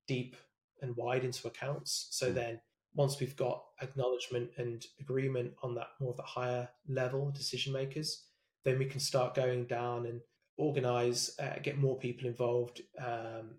[0.07, 0.35] deep
[0.81, 2.07] and wide into accounts.
[2.11, 2.33] So mm.
[2.33, 2.61] then
[2.93, 8.25] once we've got acknowledgement and agreement on that more of the higher level decision makers,
[8.65, 10.19] then we can start going down and
[10.57, 13.51] organize, uh, get more people involved, um,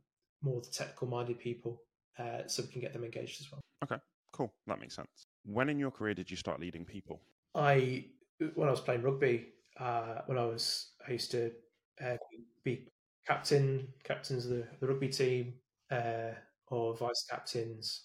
[0.42, 1.80] more the technical minded people,
[2.18, 3.60] uh, so we can get them engaged as well.
[3.82, 4.00] Okay,
[4.32, 4.52] cool.
[4.66, 5.08] That makes sense.
[5.44, 7.22] When in your career did you start leading people?
[7.54, 8.04] I,
[8.54, 9.46] when I was playing rugby,
[9.80, 11.50] uh, when I was, I used to
[12.04, 12.16] uh,
[12.64, 12.88] be
[13.26, 15.54] captain, captains of the, the rugby team,
[15.90, 16.32] uh,
[16.68, 18.04] or vice captains,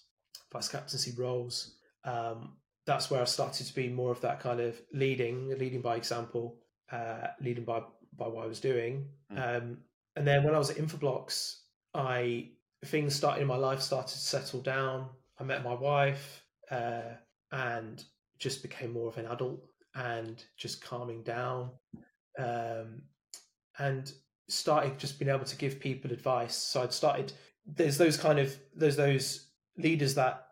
[0.52, 1.76] vice captaincy roles.
[2.04, 5.96] Um, that's where I started to be more of that kind of leading, leading by
[5.96, 6.56] example,
[6.90, 7.82] uh, leading by
[8.16, 9.08] by what I was doing.
[9.32, 9.56] Mm.
[9.56, 9.78] Um,
[10.14, 11.58] and then when I was at Infoblox,
[11.94, 12.50] I
[12.84, 15.08] things started in my life started to settle down.
[15.38, 17.14] I met my wife uh,
[17.52, 18.02] and
[18.38, 21.70] just became more of an adult and just calming down
[22.38, 23.02] um,
[23.78, 24.12] and
[24.48, 26.54] started just being able to give people advice.
[26.54, 27.32] So I'd started.
[27.66, 30.48] There's those kind of there's those leaders that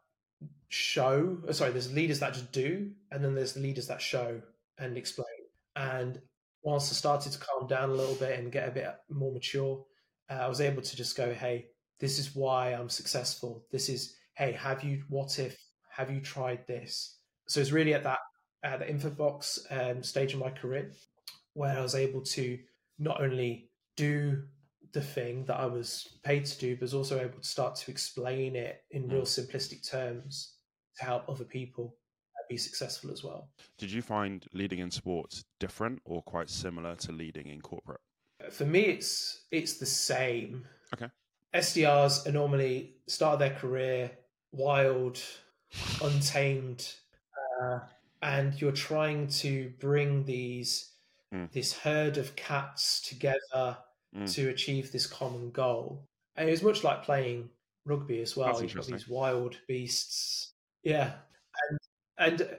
[0.69, 1.39] show.
[1.53, 4.41] Sorry, there's leaders that just do, and then there's leaders that show
[4.79, 5.27] and explain.
[5.77, 6.21] And
[6.63, 9.85] once I started to calm down a little bit and get a bit more mature,
[10.31, 11.69] uh, I was able to just go, "Hey,
[12.01, 13.67] this is why I'm successful.
[13.71, 15.05] This is, hey, have you?
[15.09, 15.59] What if?
[15.91, 18.19] Have you tried this?" So it's really at that
[18.65, 20.91] at the Infoblox um, stage of my career
[21.53, 22.59] where I was able to
[22.99, 24.43] not only do
[24.93, 27.91] the thing that I was paid to do, but was also able to start to
[27.91, 29.25] explain it in real mm.
[29.25, 30.55] simplistic terms
[30.97, 31.97] to help other people
[32.49, 33.49] be successful as well.
[33.79, 38.01] Did you find leading in sports different or quite similar to leading in corporate?
[38.51, 40.67] For me, it's it's the same.
[40.95, 41.09] Okay.
[41.55, 44.11] SDRs are normally start their career
[44.53, 45.21] wild,
[46.03, 46.93] untamed,
[47.63, 47.81] uh,
[48.23, 50.93] and you're trying to bring these
[51.33, 51.51] mm.
[51.53, 53.77] this herd of cats together
[54.17, 54.33] mm.
[54.35, 56.09] to achieve this common goal.
[56.37, 57.51] And it was much like playing
[57.85, 58.61] rugby as well.
[58.61, 60.53] You've got these wild beasts.
[60.83, 61.13] Yeah.
[61.71, 61.79] And
[62.19, 62.57] and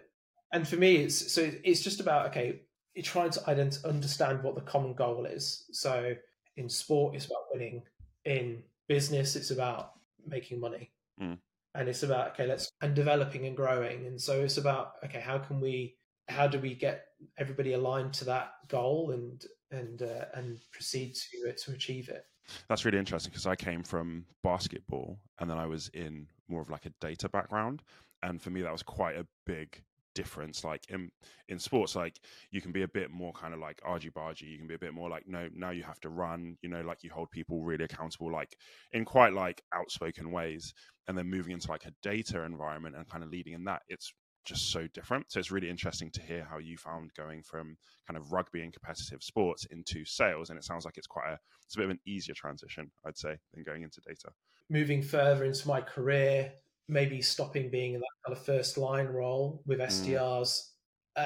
[0.54, 2.62] and for me it's so it's just about okay,
[2.94, 5.66] you're trying to ident- understand what the common goal is.
[5.72, 6.14] So
[6.58, 7.84] in sport it's about winning.
[8.24, 9.94] In business it's about
[10.28, 10.92] making money.
[11.22, 11.38] Mm
[11.76, 14.06] and it's about okay let's and developing and growing.
[14.06, 15.96] And so it's about okay how can we
[16.28, 17.06] how do we get
[17.38, 22.26] everybody aligned to that goal and and uh, and proceed to it to achieve it?
[22.70, 26.70] That's really interesting because i came from basketball and then i was in more of
[26.70, 27.82] like a data background.
[28.24, 29.82] And for me that was quite a big
[30.16, 31.12] difference like in
[31.50, 34.58] in sports like you can be a bit more kind of like argy bargy you
[34.58, 37.04] can be a bit more like no now you have to run you know like
[37.04, 38.58] you hold people really accountable like
[38.94, 40.74] in quite like outspoken ways
[41.08, 44.14] and then moving into like a data environment and kind of leading in that it's
[44.46, 45.32] just so different.
[45.32, 47.76] So it's really interesting to hear how you found going from
[48.08, 51.40] kind of rugby and competitive sports into sales and it sounds like it's quite a
[51.66, 54.30] it's a bit of an easier transition i'd say than going into data.
[54.70, 56.54] Moving further into my career
[56.88, 60.62] maybe stopping being in that kind of first line role with SDRs.
[61.18, 61.24] Mm.
[61.24, 61.26] Uh,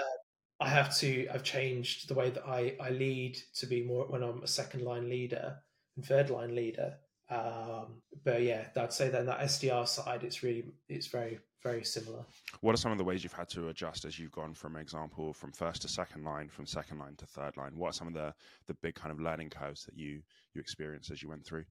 [0.61, 1.27] I have to.
[1.33, 4.83] I've changed the way that I I lead to be more when I'm a second
[4.83, 5.57] line leader
[5.95, 6.95] and third line leader.
[7.29, 12.25] Um, but yeah, I'd say that that SDR side, it's really it's very very similar.
[12.61, 15.33] What are some of the ways you've had to adjust as you've gone from example
[15.33, 17.77] from first to second line, from second line to third line?
[17.77, 18.33] What are some of the
[18.67, 20.21] the big kind of learning curves that you
[20.53, 21.65] you experienced as you went through?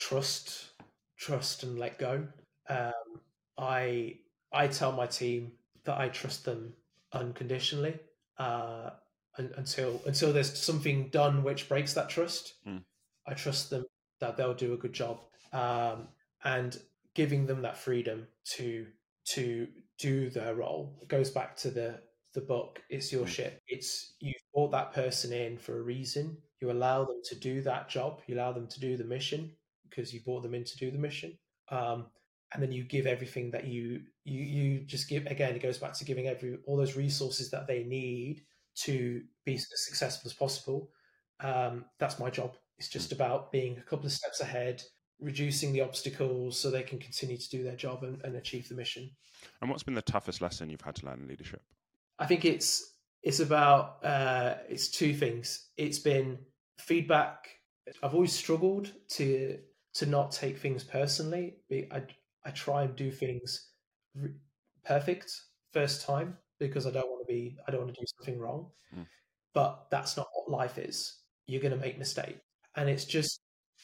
[0.00, 0.72] Trust,
[1.16, 2.26] trust, and let go.
[2.68, 3.20] Um,
[3.58, 4.18] I
[4.52, 5.52] I tell my team
[5.84, 6.74] that I trust them
[7.12, 7.98] unconditionally
[8.38, 8.90] uh,
[9.36, 12.54] until until there's something done which breaks that trust.
[12.66, 12.82] Mm.
[13.26, 13.84] I trust them
[14.20, 15.20] that they'll do a good job,
[15.52, 16.08] um,
[16.44, 16.78] and
[17.14, 18.86] giving them that freedom to
[19.24, 22.00] to do their role it goes back to the
[22.34, 22.82] the book.
[22.88, 23.28] It's your mm.
[23.28, 23.60] ship.
[23.68, 26.38] It's you brought that person in for a reason.
[26.60, 28.20] You allow them to do that job.
[28.26, 29.52] You allow them to do the mission
[29.88, 31.36] because you brought them in to do the mission.
[31.70, 32.06] Um,
[32.52, 35.94] and then you give everything that you you you just give again it goes back
[35.94, 38.42] to giving every all those resources that they need
[38.74, 40.90] to be as successful as possible.
[41.40, 42.56] Um, that's my job.
[42.78, 43.16] It's just hmm.
[43.16, 44.82] about being a couple of steps ahead
[45.20, 48.74] reducing the obstacles so they can continue to do their job and, and achieve the
[48.74, 49.08] mission.
[49.60, 51.62] And what's been the toughest lesson you've had to learn in leadership?
[52.18, 55.68] I think it's it's about uh, it's two things.
[55.76, 56.38] It's been
[56.78, 57.48] feedback.
[58.02, 59.58] I've always struggled to
[59.94, 61.56] to not take things personally.
[61.70, 62.02] I,
[62.44, 63.70] I try and do things
[64.14, 64.34] re-
[64.84, 65.32] perfect
[65.72, 68.66] first time because I don't want to be I don't want to do something wrong.
[68.96, 69.06] Mm.
[69.54, 71.14] But that's not what life is.
[71.46, 72.40] You're going to make mistakes,
[72.76, 73.40] and it's just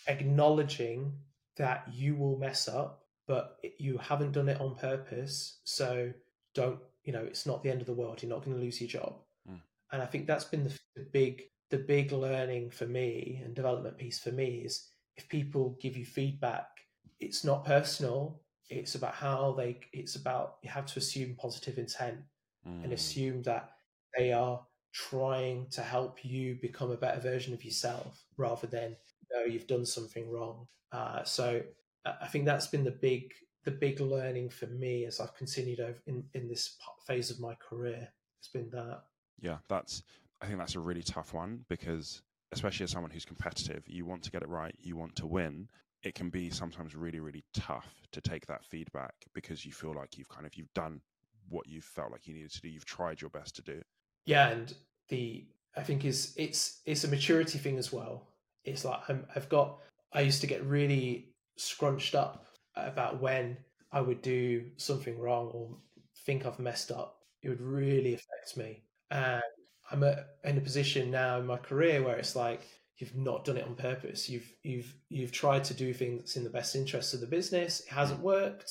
[0.07, 1.13] acknowledging
[1.57, 5.61] that you will mess up, but you haven't done it on purpose.
[5.65, 6.13] So
[6.55, 8.81] don't you know it's not the end of the world you're not going to lose
[8.81, 9.15] your job
[9.49, 9.61] Mm.
[9.93, 13.97] and i think that's been the, the big the big learning for me and development
[13.97, 16.67] piece for me is if people give you feedback
[17.21, 22.21] it's not personal it's about how they it's about you have to assume positive intent
[22.65, 22.93] and Mm.
[22.93, 23.71] assume that
[24.17, 28.97] they are trying to help you become a better version of yourself rather than
[29.33, 31.63] no you've done something wrong uh, so
[32.05, 33.33] I I think that's been the big
[33.65, 36.77] the big learning for me as I've continued over in, in this
[37.07, 38.09] phase of my career.
[38.39, 39.03] It's been that.
[39.41, 40.03] Yeah, that's.
[40.41, 44.23] I think that's a really tough one because, especially as someone who's competitive, you want
[44.23, 45.69] to get it right, you want to win.
[46.03, 50.17] It can be sometimes really, really tough to take that feedback because you feel like
[50.17, 51.01] you've kind of you've done
[51.49, 52.69] what you felt like you needed to do.
[52.69, 53.83] You've tried your best to do.
[54.25, 54.75] Yeah, and
[55.09, 58.29] the I think is it's it's a maturity thing as well.
[58.65, 59.81] It's like I'm, I've got
[60.13, 63.57] I used to get really scrunched up about when
[63.91, 65.77] I would do something wrong or
[66.25, 67.23] think I've messed up.
[67.43, 69.43] It would really affect me, and
[69.91, 72.63] I'm in a position now in my career where it's like
[72.99, 74.29] you've not done it on purpose.
[74.29, 77.81] You've you've you've tried to do things in the best interest of the business.
[77.81, 78.71] It hasn't worked.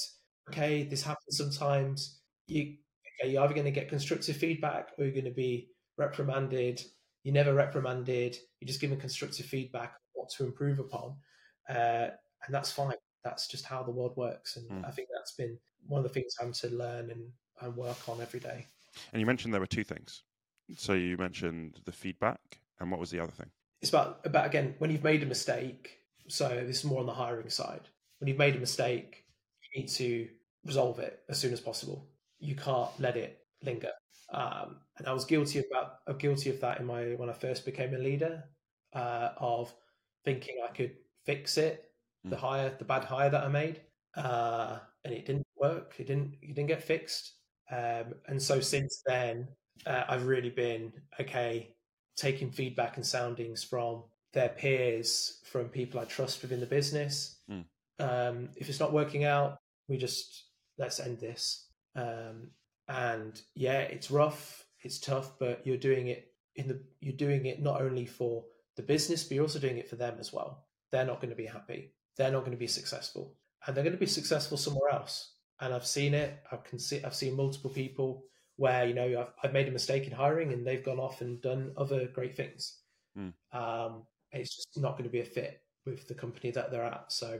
[0.49, 2.19] Okay, this happens sometimes.
[2.47, 2.75] You
[3.21, 6.81] okay, you're either going to get constructive feedback or you're going to be reprimanded.
[7.23, 8.37] You're never reprimanded.
[8.59, 11.15] You're just given constructive feedback on what to improve upon,
[11.69, 12.09] uh,
[12.45, 12.93] and that's fine.
[13.23, 14.87] That's just how the world works, and Mm.
[14.87, 18.21] I think that's been one of the things I'm to learn and, and work on
[18.21, 18.67] every day.
[19.11, 20.23] And you mentioned there were two things.
[20.77, 23.49] So you mentioned the feedback, and what was the other thing?
[23.81, 25.99] It's about about again when you've made a mistake.
[26.29, 27.89] So this is more on the hiring side.
[28.19, 29.25] When you've made a mistake,
[29.73, 30.29] you need to
[30.65, 32.09] resolve it as soon as possible.
[32.39, 33.91] You can't let it linger.
[34.33, 35.99] Um, and I was guilty of that.
[36.07, 38.43] I'm guilty of that in my when I first became a leader,
[38.93, 39.73] uh, of
[40.25, 41.93] thinking I could fix it,
[42.29, 42.39] the Mm.
[42.39, 43.81] hire, the bad hire that I made,
[44.15, 45.99] uh, and it didn't work.
[45.99, 46.35] It didn't.
[46.41, 47.33] It didn't get fixed.
[47.71, 51.76] Um, and so since then, uh, I've really been okay
[52.17, 54.03] taking feedback and soundings from
[54.33, 57.39] their peers, from people I trust within the business.
[57.49, 57.65] Mm.
[57.99, 60.45] Um, if it's not working out, we just
[60.77, 61.67] let's end this.
[61.95, 62.51] Um,
[62.87, 67.61] and yeah, it's rough, it's tough, but you're doing it in the you're doing it
[67.61, 68.43] not only for
[68.75, 70.65] the business, but you're also doing it for them as well.
[70.91, 71.93] They're not going to be happy.
[72.17, 75.33] They're not going to be successful, and they're going to be successful somewhere else.
[75.59, 76.37] And I've seen it.
[76.51, 77.03] I can see.
[77.03, 78.23] I've seen multiple people
[78.57, 81.41] where you know I've, I've made a mistake in hiring, and they've gone off and
[81.41, 82.77] done other great things.
[83.17, 83.33] Mm.
[83.53, 87.11] Um, it's just not going to be a fit with the company that they're at.
[87.11, 87.39] So,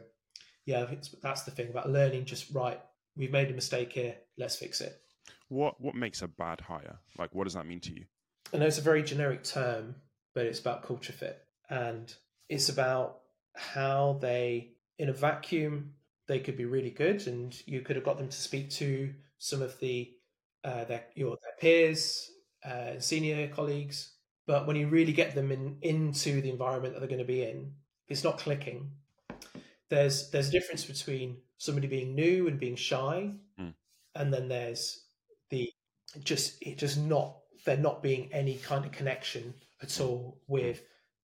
[0.65, 2.25] yeah, it's- that's the thing about learning.
[2.25, 2.79] Just right,
[3.15, 4.15] we've made a mistake here.
[4.37, 5.01] Let's fix it.
[5.49, 6.99] What what makes a bad hire?
[7.17, 8.05] Like, what does that mean to you?
[8.53, 9.95] I know it's a very generic term,
[10.33, 12.13] but it's about culture fit, and
[12.47, 13.21] it's about
[13.55, 15.93] how they, in a vacuum,
[16.27, 19.61] they could be really good, and you could have got them to speak to some
[19.61, 20.13] of the
[20.67, 22.29] uh, their your their peers,
[22.65, 23.97] uh, senior colleagues.
[24.45, 27.43] But when you really get them in into the environment that they're going to be
[27.43, 27.73] in,
[28.07, 28.91] it's not clicking.
[29.89, 33.73] There's there's a difference between somebody being new and being shy, Mm.
[34.15, 35.05] and then there's
[35.49, 35.71] the
[36.23, 40.81] just it just not there not being any kind of connection at all with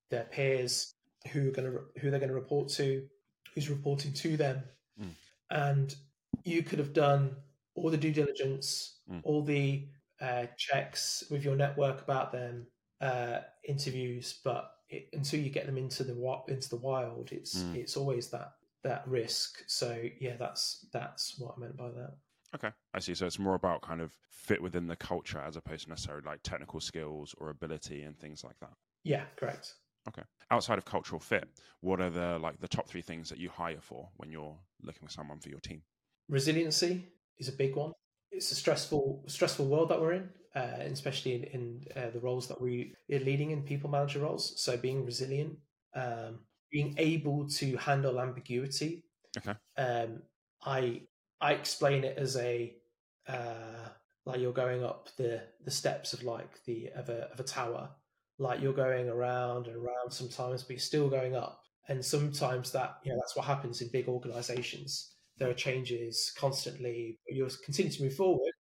[0.10, 0.94] their peers
[1.32, 3.08] who are going to who they're going to report to
[3.54, 4.64] who's reporting to them
[5.02, 5.16] Mm.
[5.50, 5.96] and
[6.44, 7.36] you could have done
[7.76, 9.22] all the due diligence Mm.
[9.24, 9.88] all the
[10.22, 12.68] uh, checks with your network about them
[13.02, 16.14] uh, interviews but it, until you get them into the
[16.48, 17.76] into the wild it's Mm.
[17.76, 22.16] it's always that that risk so yeah that's that's what i meant by that
[22.56, 23.16] Okay, I see.
[23.16, 26.44] So it's more about kind of fit within the culture as opposed to necessarily like
[26.44, 28.74] technical skills or ability and things like that.
[29.04, 29.74] yeah correct
[30.08, 30.22] Okay.
[30.52, 31.48] Outside of cultural fit,
[31.80, 35.08] what are the like the top three things that you hire for when you're looking
[35.08, 35.82] for someone for your team?
[36.30, 37.08] resiliency
[37.40, 37.94] is a big one.
[38.34, 42.20] It's a stressful stressful world that we're in, uh, and especially in, in uh, the
[42.20, 44.60] roles that we are leading in people manager roles.
[44.62, 45.58] So being resilient,
[45.96, 46.40] um,
[46.72, 49.04] being able to handle ambiguity.
[49.38, 49.54] Okay.
[49.78, 50.24] Um,
[50.66, 51.04] I
[51.40, 52.76] I explain it as a
[53.28, 53.90] uh,
[54.26, 57.90] like you're going up the the steps of like the of a of a tower,
[58.40, 61.62] like you're going around and around sometimes, but you're still going up.
[61.90, 67.18] And sometimes that you know that's what happens in big organizations there are changes constantly.
[67.28, 68.54] You'll continue to move forward,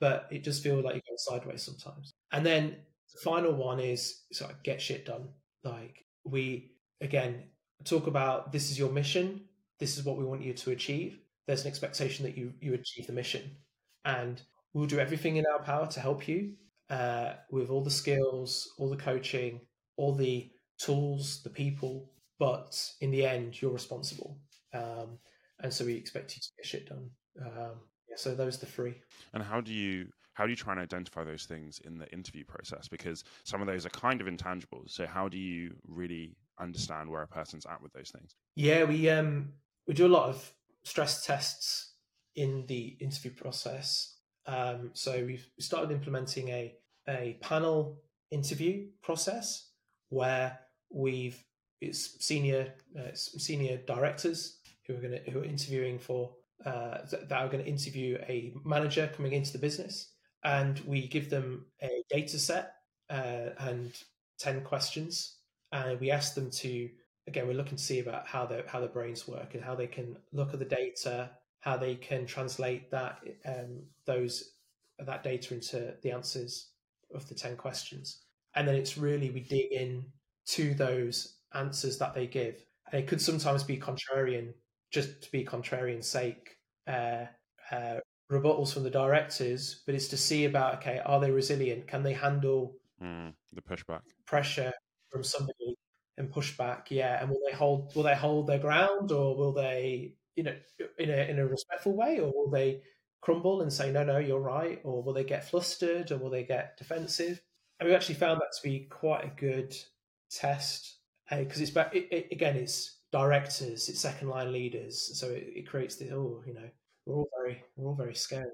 [0.00, 2.12] but it just feels like you're going sideways sometimes.
[2.32, 2.76] And then
[3.12, 5.28] the final one is sort of get shit done.
[5.64, 7.44] Like we again
[7.84, 9.42] talk about this is your mission,
[9.78, 11.18] this is what we want you to achieve.
[11.46, 13.56] There's an expectation that you you achieve the mission,
[14.04, 14.40] and
[14.72, 16.54] we'll do everything in our power to help you
[16.90, 19.60] uh, with all the skills, all the coaching,
[19.96, 22.10] all the tools, the people.
[22.38, 24.38] But in the end, you're responsible.
[24.72, 25.18] Um,
[25.62, 27.10] and so we expect you to get shit done.
[27.40, 28.94] Um, Yeah, so those are the three.
[29.32, 32.44] And how do you how do you try and identify those things in the interview
[32.44, 32.88] process?
[32.88, 34.90] Because some of those are kind of intangibles.
[34.90, 38.34] So how do you really understand where a person's at with those things?
[38.56, 39.52] Yeah, we um
[39.86, 40.52] we do a lot of
[40.82, 41.94] stress tests
[42.36, 44.16] in the interview process.
[44.46, 46.74] Um, so we've started implementing a
[47.08, 48.00] a panel
[48.30, 49.70] interview process
[50.08, 50.58] where
[50.90, 51.44] we've
[51.80, 54.59] it's senior uh, senior directors
[54.90, 56.32] who are going to who are interviewing for
[56.64, 60.12] uh, that are going to interview a manager coming into the business,
[60.44, 62.74] and we give them a data set
[63.08, 63.92] uh, and
[64.38, 65.36] ten questions,
[65.72, 66.88] and we ask them to
[67.26, 69.86] again we're looking to see about how their how their brains work and how they
[69.86, 71.30] can look at the data,
[71.60, 74.52] how they can translate that um, those
[74.98, 76.70] that data into the answers
[77.14, 78.22] of the ten questions,
[78.54, 80.04] and then it's really we dig in
[80.46, 82.64] to those answers that they give.
[82.92, 84.52] And it could sometimes be contrarian,
[84.90, 87.26] just to be contrarian sake, uh,
[87.70, 91.86] uh, rebuttals from the directors, but it's to see about okay, are they resilient?
[91.86, 94.72] Can they handle mm, the pushback, pressure
[95.10, 95.76] from somebody
[96.18, 96.84] and pushback?
[96.90, 97.94] Yeah, and will they hold?
[97.94, 100.54] Will they hold their ground, or will they, you know,
[100.98, 102.82] in a in a respectful way, or will they
[103.20, 106.44] crumble and say no, no, you're right, or will they get flustered, or will they
[106.44, 107.40] get defensive?
[107.78, 109.74] And we actually found that to be quite a good
[110.30, 110.98] test
[111.30, 115.96] because it's it, it, again it's directors, it's second line leaders, so it, it creates
[115.96, 116.68] the oh you know
[117.06, 118.50] we're all very we're all very scared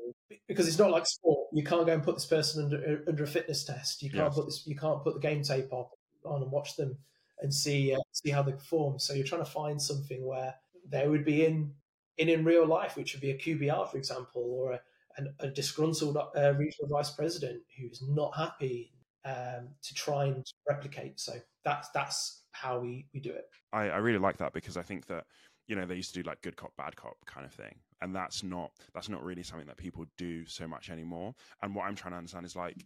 [0.48, 1.48] because it's not like sport.
[1.52, 4.02] You can't go and put this person under under a fitness test.
[4.02, 4.34] You can't yes.
[4.34, 4.66] put this.
[4.66, 5.86] You can't put the game tape on
[6.24, 6.96] on and watch them
[7.40, 8.98] and see uh, see how they perform.
[8.98, 10.54] So you're trying to find something where
[10.88, 11.72] they would be in
[12.18, 14.80] in in real life, which would be a QBR, for example, or a,
[15.18, 18.92] a, a disgruntled uh, regional vice president who's not happy
[19.24, 21.20] um, to try and replicate.
[21.20, 21.34] So
[21.64, 23.48] that's that's how we we do it.
[23.72, 25.24] I, I really like that because I think that
[25.66, 27.74] you know they used to do like good cop bad cop kind of thing.
[28.00, 31.34] And that's not that's not really something that people do so much anymore.
[31.62, 32.84] And what i'm trying to understand is like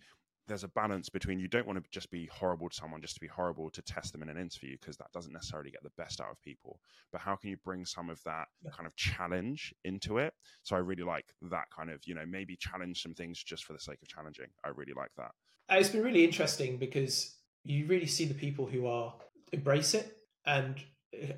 [0.48, 3.20] there's a balance between you don't want to just be horrible to someone just to
[3.20, 6.20] be horrible to test them in an interview because that doesn't necessarily get the best
[6.20, 6.80] out of people.
[7.12, 8.72] But how can you bring some of that yeah.
[8.72, 10.34] kind of challenge into it?
[10.64, 13.74] So i really like that kind of you know maybe challenge some things just for
[13.74, 14.48] the sake of challenging.
[14.64, 15.30] I really like that.
[15.70, 19.14] Uh, it's been really interesting because you really see the people who are
[19.52, 20.16] embrace it.
[20.46, 20.76] And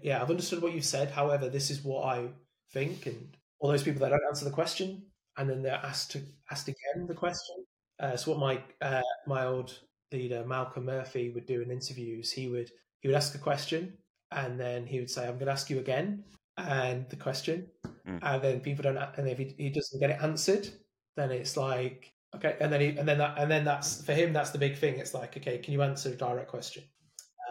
[0.02, 1.10] yeah, I've understood what you've said.
[1.10, 2.28] However, this is what I
[2.72, 5.02] think, and all those people that don't answer the question,
[5.36, 7.64] and then they're asked to asked again the question.
[8.00, 9.78] Uh, so what my uh, my old
[10.12, 13.94] leader Malcolm Murphy would do in interviews, he would he would ask a question,
[14.30, 16.24] and then he would say, "I'm going to ask you again,"
[16.58, 17.66] and the question,
[18.06, 18.18] mm.
[18.20, 20.68] and then people don't, and if he, he doesn't get it answered,
[21.16, 24.32] then it's like okay, and then he, and then that, and then that's for him.
[24.32, 24.98] That's the big thing.
[24.98, 26.84] It's like okay, can you answer a direct question?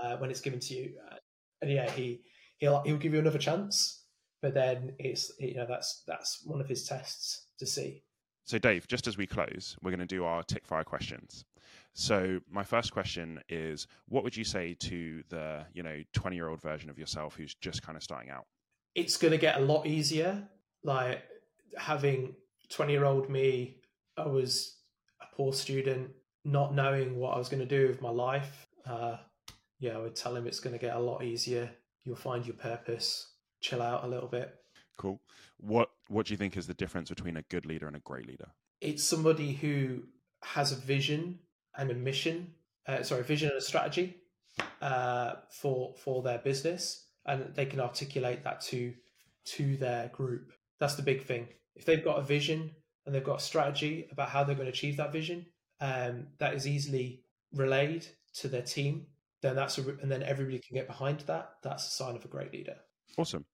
[0.01, 0.93] Uh, when it's given to you.
[1.09, 1.15] Uh,
[1.61, 2.21] and yeah, he
[2.57, 4.05] he'll he'll give you another chance,
[4.41, 8.03] but then it's you know that's that's one of his tests to see.
[8.45, 11.45] So Dave, just as we close, we're going to do our tick fire questions.
[11.93, 16.47] So my first question is, what would you say to the you know twenty year
[16.47, 18.45] old version of yourself who's just kind of starting out?
[18.95, 20.47] It's going to get a lot easier.
[20.83, 21.23] Like
[21.77, 22.35] having
[22.69, 23.77] twenty year old me,
[24.17, 24.77] I was
[25.21, 26.11] a poor student,
[26.43, 28.67] not knowing what I was going to do with my life.
[28.85, 29.17] Uh,
[29.81, 31.69] yeah, I would tell him it's going to get a lot easier.
[32.05, 33.33] You'll find your purpose.
[33.61, 34.53] Chill out a little bit.
[34.97, 35.19] Cool.
[35.57, 38.27] What What do you think is the difference between a good leader and a great
[38.27, 38.49] leader?
[38.79, 40.03] It's somebody who
[40.43, 41.39] has a vision
[41.75, 42.53] and a mission.
[42.87, 44.17] Uh, sorry, vision and a strategy
[44.81, 48.93] uh, for for their business, and they can articulate that to
[49.45, 50.53] to their group.
[50.79, 51.47] That's the big thing.
[51.75, 52.71] If they've got a vision
[53.05, 55.47] and they've got a strategy about how they're going to achieve that vision,
[55.79, 57.23] um, that is easily
[57.53, 59.07] relayed to their team
[59.41, 61.53] then that's a, and then everybody can get behind that.
[61.63, 62.75] That's a sign of a great leader.
[63.17, 63.45] Awesome.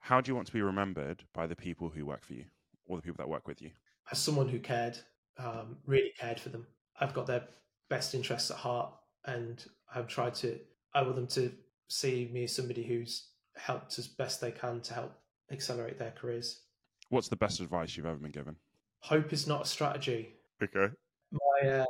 [0.00, 2.44] How do you want to be remembered by the people who work for you
[2.86, 3.70] or the people that work with you?
[4.10, 4.98] As someone who cared,
[5.38, 6.66] um, really cared for them.
[7.00, 7.44] I've got their
[7.88, 8.92] best interests at heart,
[9.24, 10.58] and I've tried to.
[10.94, 11.52] I want them to
[11.88, 15.12] see me as somebody who's helped as best they can to help
[15.50, 16.62] accelerate their careers.
[17.08, 18.56] What's the best advice you've ever been given?
[19.00, 20.34] Hope is not a strategy.
[20.62, 20.92] Okay.
[21.32, 21.84] My uh,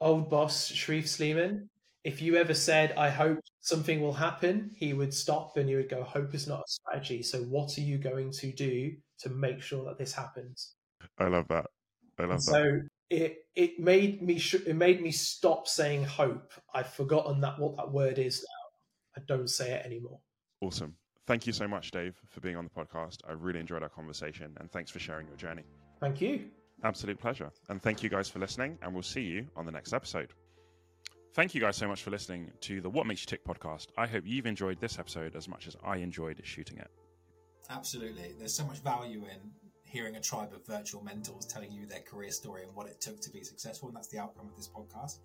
[0.00, 1.68] old boss, Sharif Sleeman,
[2.04, 5.88] if you ever said, I hope something will happen, he would stop and he would
[5.88, 7.22] go, Hope is not a strategy.
[7.22, 10.74] So, what are you going to do to make sure that this happens?
[11.18, 11.66] I love that.
[12.18, 12.58] I love so that.
[12.58, 12.80] So,
[13.10, 16.52] it, it made me sh- it made me stop saying hope.
[16.74, 19.22] I've forgotten that what that word is now.
[19.22, 20.18] I don't say it anymore.
[20.60, 20.96] Awesome.
[21.26, 23.18] Thank you so much, Dave, for being on the podcast.
[23.28, 25.64] I really enjoyed our conversation and thanks for sharing your journey.
[26.00, 26.46] Thank you.
[26.82, 27.50] Absolute pleasure.
[27.68, 30.32] And thank you guys for listening, and we'll see you on the next episode.
[31.34, 33.86] Thank you guys so much for listening to the What Makes You Tick podcast.
[33.96, 36.90] I hope you've enjoyed this episode as much as I enjoyed shooting it.
[37.70, 38.34] Absolutely.
[38.38, 39.38] There's so much value in
[39.82, 43.18] hearing a tribe of virtual mentors telling you their career story and what it took
[43.22, 43.88] to be successful.
[43.88, 45.20] And that's the outcome of this podcast.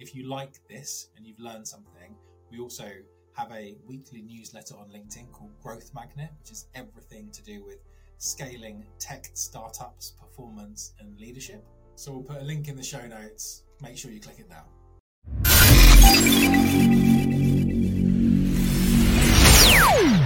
[0.00, 2.16] If you like this and you've learned something,
[2.50, 2.90] we also
[3.36, 7.78] have a weekly newsletter on LinkedIn called Growth Magnet, which is everything to do with
[8.18, 11.64] scaling tech startups, performance, and leadership.
[11.94, 13.62] So we'll put a link in the show notes.
[13.80, 14.64] Make sure you click it now.
[19.82, 20.21] Bye.